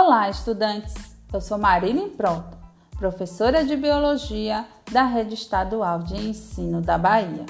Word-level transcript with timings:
Olá, 0.00 0.30
estudantes! 0.30 0.94
Eu 1.32 1.40
sou 1.40 1.58
Marília 1.58 2.08
Prota, 2.10 2.56
professora 2.96 3.64
de 3.64 3.74
Biologia 3.74 4.64
da 4.92 5.02
Rede 5.02 5.34
Estadual 5.34 5.98
de 6.04 6.14
Ensino 6.14 6.80
da 6.80 6.96
Bahia. 6.96 7.44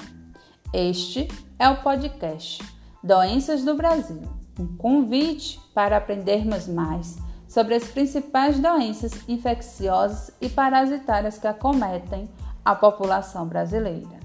Este 0.73 1.27
é 1.59 1.69
o 1.69 1.83
podcast 1.83 2.59
Doenças 3.03 3.63
do 3.63 3.75
Brasil, 3.75 4.23
um 4.59 4.65
convite 4.77 5.61
para 5.75 5.97
aprendermos 5.97 6.67
mais 6.67 7.19
sobre 7.47 7.75
as 7.75 7.83
principais 7.83 8.59
doenças 8.59 9.11
infecciosas 9.27 10.31
e 10.41 10.49
parasitárias 10.49 11.37
que 11.37 11.45
acometem 11.45 12.27
a 12.65 12.73
população 12.73 13.45
brasileira. 13.45 14.19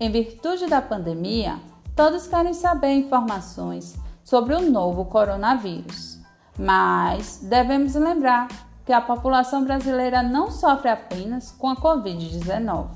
Em 0.00 0.10
virtude 0.10 0.68
da 0.68 0.80
pandemia, 0.80 1.60
todos 1.94 2.26
querem 2.26 2.54
saber 2.54 2.94
informações 2.94 3.94
sobre 4.24 4.54
o 4.54 4.70
novo 4.70 5.04
coronavírus 5.04 6.21
mas 6.58 7.40
devemos 7.42 7.94
lembrar 7.94 8.48
que 8.84 8.92
a 8.92 9.00
população 9.00 9.64
brasileira 9.64 10.22
não 10.22 10.50
sofre 10.50 10.88
apenas 10.88 11.50
com 11.52 11.68
a 11.68 11.76
Covid-19. 11.76 12.88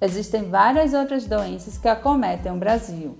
Existem 0.00 0.48
várias 0.48 0.94
outras 0.94 1.26
doenças 1.26 1.76
que 1.76 1.88
acometem 1.88 2.52
o 2.52 2.58
Brasil. 2.58 3.18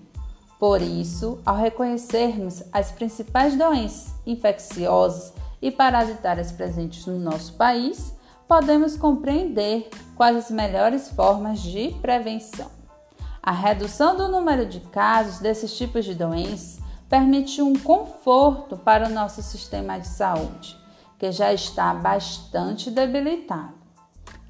Por 0.59 0.81
isso, 0.81 1.41
ao 1.45 1.57
reconhecermos 1.57 2.63
as 2.73 2.91
principais 2.91 3.57
doenças 3.57 4.15
infecciosas 4.27 5.33
e 5.61 5.71
parasitárias 5.71 6.53
presentes 6.53 7.07
no 7.07 7.19
nosso 7.19 7.55
país, 7.55 8.15
podemos 8.47 8.97
compreender 8.97 9.89
quais 10.17 10.37
as 10.37 10.51
melhores 10.51 11.09
formas 11.11 11.61
de 11.61 11.91
prevenção. 12.01 12.71
A 13.43 13.53
redução 13.53 14.17
do 14.17 14.29
número 14.29 14.67
de 14.67 14.81
casos 14.81 15.39
desses 15.39 15.77
tipos 15.77 16.05
de 16.05 16.15
doenças 16.15 16.79
permite 17.09 17.63
um 17.63 17.75
conforto 17.75 18.77
para 18.77 19.09
o 19.09 19.13
nosso 19.13 19.43
sistema 19.43 19.99
de 19.99 20.07
saúde, 20.07 20.77
que 21.19 21.33
já 21.33 21.53
está 21.53 21.95
bastante 21.95 22.91
debilitado. 22.91 23.75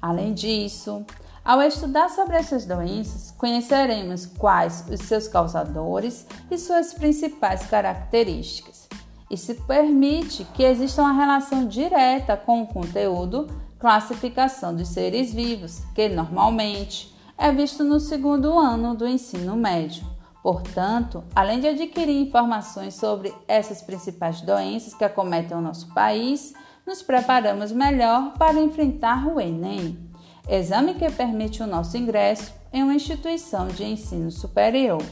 Além 0.01 0.33
disso, 0.33 1.05
ao 1.43 1.61
estudar 1.61 2.09
sobre 2.09 2.35
essas 2.35 2.65
doenças, 2.65 3.31
conheceremos 3.31 4.25
quais 4.25 4.85
os 4.89 4.99
seus 5.01 5.27
causadores 5.27 6.27
e 6.51 6.57
suas 6.57 6.93
principais 6.93 7.65
características. 7.65 8.87
Isso 9.31 9.55
permite 9.65 10.43
que 10.53 10.63
exista 10.63 11.01
uma 11.01 11.13
relação 11.13 11.67
direta 11.67 12.35
com 12.35 12.63
o 12.63 12.67
conteúdo 12.67 13.47
classificação 13.79 14.75
dos 14.75 14.89
seres 14.89 15.33
vivos, 15.33 15.81
que 15.95 16.09
normalmente 16.09 17.15
é 17.37 17.51
visto 17.51 17.83
no 17.83 17.99
segundo 17.99 18.59
ano 18.59 18.93
do 18.93 19.07
ensino 19.07 19.55
médio. 19.55 20.05
Portanto, 20.41 21.23
além 21.35 21.59
de 21.59 21.67
adquirir 21.67 22.21
informações 22.21 22.95
sobre 22.95 23.33
essas 23.47 23.81
principais 23.81 24.41
doenças 24.41 24.93
que 24.93 25.03
acometem 25.03 25.57
o 25.57 25.61
nosso 25.61 25.93
país, 25.93 26.53
nos 26.87 27.03
preparamos 27.03 27.71
melhor 27.71 28.33
para 28.37 28.59
enfrentar 28.59 29.27
o 29.27 29.39
Enem, 29.39 29.99
exame 30.47 30.95
que 30.95 31.11
permite 31.11 31.61
o 31.61 31.67
nosso 31.67 31.97
ingresso 31.97 32.53
em 32.71 32.81
uma 32.81 32.95
instituição 32.95 33.67
de 33.67 33.83
ensino 33.83 34.31
superior. 34.31 35.03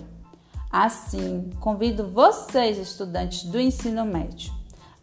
Assim, 0.71 1.49
convido 1.59 2.09
vocês, 2.09 2.77
estudantes 2.77 3.43
do 3.43 3.59
ensino 3.59 4.05
médio, 4.05 4.51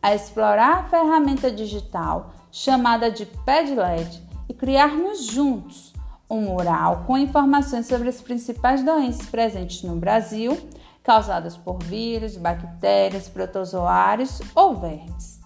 a 0.02 0.14
explorar 0.14 0.78
a 0.78 0.88
ferramenta 0.88 1.50
digital 1.50 2.34
chamada 2.50 3.10
de 3.10 3.24
Padlet 3.24 4.22
e 4.48 4.54
criarmos 4.54 5.26
juntos 5.26 5.93
um 6.28 6.40
mural 6.42 7.04
com 7.06 7.18
informações 7.18 7.86
sobre 7.86 8.08
as 8.08 8.20
principais 8.20 8.82
doenças 8.82 9.26
presentes 9.26 9.82
no 9.82 9.96
Brasil, 9.96 10.58
causadas 11.02 11.56
por 11.56 11.82
vírus, 11.82 12.36
bactérias, 12.36 13.28
protozoários 13.28 14.40
ou 14.54 14.74
vermes. 14.76 15.40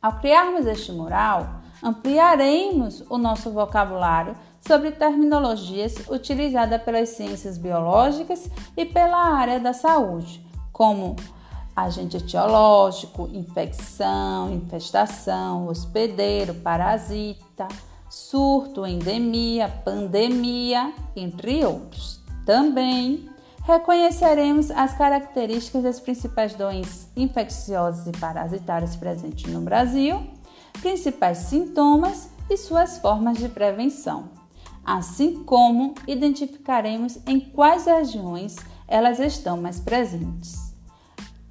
Ao 0.00 0.18
criarmos 0.18 0.66
este 0.66 0.92
mural, 0.92 1.48
ampliaremos 1.82 3.02
o 3.08 3.18
nosso 3.18 3.50
vocabulário 3.50 4.36
sobre 4.60 4.90
terminologias 4.90 5.94
utilizadas 6.08 6.82
pelas 6.82 7.10
ciências 7.10 7.56
biológicas 7.56 8.50
e 8.76 8.84
pela 8.84 9.16
área 9.16 9.58
da 9.58 9.72
saúde, 9.72 10.44
como 10.72 11.16
agente 11.74 12.16
etiológico, 12.16 13.28
infecção, 13.32 14.52
infestação, 14.52 15.68
hospedeiro, 15.68 16.54
parasita, 16.54 17.68
surto, 18.08 18.86
endemia, 18.86 19.68
pandemia, 19.84 20.92
entre 21.14 21.64
outros. 21.64 22.20
Também 22.44 23.28
reconheceremos 23.64 24.70
as 24.70 24.96
características 24.96 25.82
das 25.82 26.00
principais 26.00 26.54
doenças 26.54 27.08
infecciosas 27.16 28.06
e 28.06 28.12
parasitárias 28.12 28.94
presentes 28.94 29.52
no 29.52 29.60
Brasil, 29.60 30.24
principais 30.80 31.38
sintomas 31.38 32.30
e 32.48 32.56
suas 32.56 32.98
formas 32.98 33.38
de 33.38 33.48
prevenção, 33.48 34.30
assim 34.84 35.42
como 35.42 35.94
identificaremos 36.06 37.18
em 37.26 37.40
quais 37.40 37.86
regiões 37.86 38.56
elas 38.86 39.18
estão 39.18 39.56
mais 39.56 39.80
presentes. 39.80 40.74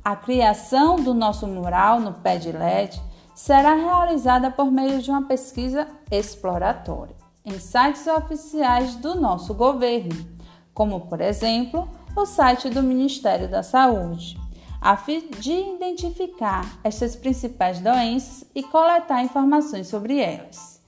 A 0.01 0.15
criação 0.15 0.95
do 0.95 1.13
nosso 1.13 1.45
mural 1.47 1.99
no 1.99 2.13
pé 2.13 2.37
de 2.37 2.51
LED 2.51 3.01
será 3.35 3.75
realizada 3.75 4.49
por 4.49 4.71
meio 4.71 5.01
de 5.01 5.11
uma 5.11 5.23
pesquisa 5.23 5.87
exploratória 6.09 7.15
em 7.45 7.59
sites 7.59 8.07
oficiais 8.07 8.95
do 8.95 9.13
nosso 9.13 9.53
governo, 9.53 10.25
como, 10.73 11.01
por 11.01 11.21
exemplo, 11.21 11.87
o 12.15 12.25
site 12.25 12.69
do 12.69 12.81
Ministério 12.81 13.47
da 13.47 13.61
Saúde, 13.61 14.39
a 14.81 14.97
fim 14.97 15.29
de 15.39 15.51
identificar 15.51 16.65
estas 16.83 17.15
principais 17.15 17.79
doenças 17.79 18.45
e 18.55 18.63
coletar 18.63 19.21
informações 19.21 19.87
sobre 19.87 20.19
elas. 20.19 20.81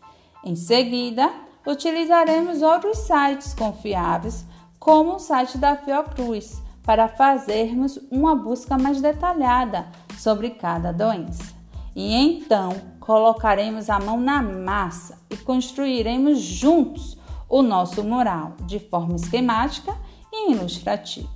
Em 0.43 0.55
seguida, 0.55 1.31
utilizaremos 1.65 2.61
outros 2.61 2.97
sites 2.99 3.53
confiáveis, 3.53 4.45
como 4.79 5.15
o 5.15 5.19
site 5.19 5.57
da 5.57 5.75
Fiocruz, 5.75 6.61
para 6.83 7.09
fazermos 7.09 7.99
uma 8.09 8.35
busca 8.35 8.77
mais 8.77 9.01
detalhada 9.01 9.87
sobre 10.17 10.51
cada 10.51 10.93
doença. 10.93 11.56
E 11.97 12.13
então 12.13 12.79
colocaremos 12.99 13.89
a 13.89 13.99
mão 13.99 14.21
na 14.21 14.39
massa 14.39 15.17
e 15.31 15.35
construiremos 15.35 16.37
juntos 16.37 17.17
o 17.49 17.63
nosso 17.63 18.03
mural 18.03 18.53
de 18.67 18.77
forma 18.77 19.15
esquemática 19.15 19.97
e 20.31 20.51
ilustrativa. 20.51 21.27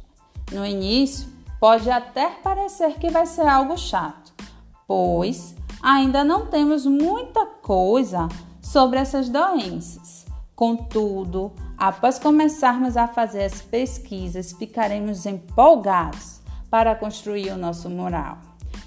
No 0.51 0.63
início, 0.63 1.27
pode 1.59 1.89
até 1.89 2.29
parecer 2.29 2.99
que 2.99 3.09
vai 3.09 3.25
ser 3.25 3.47
algo 3.47 3.75
chato, 3.75 4.31
pois 4.87 5.55
ainda 5.81 6.23
não 6.23 6.45
temos 6.45 6.85
muita 6.85 7.43
coisa 7.43 8.29
sobre 8.61 8.99
essas 8.99 9.29
doenças. 9.29 10.27
Contudo, 10.55 11.53
após 11.75 12.19
começarmos 12.19 12.95
a 12.95 13.07
fazer 13.07 13.45
as 13.45 13.61
pesquisas, 13.63 14.51
ficaremos 14.51 15.25
empolgados 15.25 16.39
para 16.69 16.93
construir 16.93 17.49
o 17.49 17.57
nosso 17.57 17.89
mural. 17.89 18.50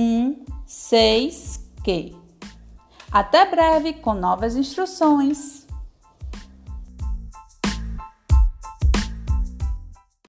1, 0.00 0.44
6 0.64 1.72
Q. 1.82 2.14
Até 3.10 3.44
breve 3.50 3.94
com 3.94 4.14
novas 4.14 4.54
instruções. 4.54 5.57